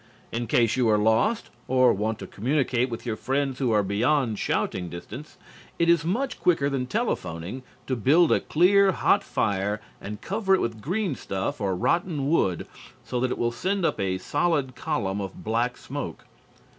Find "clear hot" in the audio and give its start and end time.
8.39-9.23